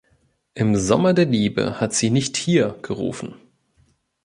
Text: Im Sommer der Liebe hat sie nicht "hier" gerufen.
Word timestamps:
Im 0.55 0.75
Sommer 0.77 1.13
der 1.13 1.25
Liebe 1.25 1.79
hat 1.79 1.93
sie 1.93 2.09
nicht 2.09 2.35
"hier" 2.35 2.79
gerufen. 2.81 3.35